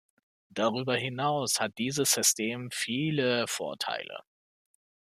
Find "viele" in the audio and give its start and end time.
2.71-3.45